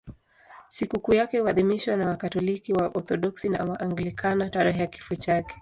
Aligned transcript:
Sikukuu 0.69 1.13
yake 1.13 1.39
huadhimishwa 1.39 1.95
na 1.97 2.07
Wakatoliki, 2.09 2.73
Waorthodoksi 2.73 3.49
na 3.49 3.63
Waanglikana 3.65 4.49
tarehe 4.49 4.79
ya 4.79 4.87
kifo 4.87 5.15
chake. 5.15 5.49